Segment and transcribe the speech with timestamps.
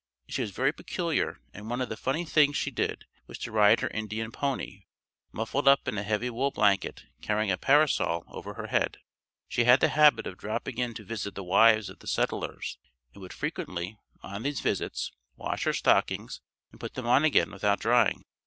[0.27, 3.81] She was very peculiar and one of the funny things she did was to ride
[3.81, 4.85] her Indian pony,
[5.31, 8.97] muffled up in a heavy wool blanket carrying a parasol over her head.
[9.47, 12.79] She had the habit of dropping in to visit the wives of the settlers
[13.13, 16.41] and would frequently; on these visits, wash her stockings
[16.71, 18.25] and put them on again without drying.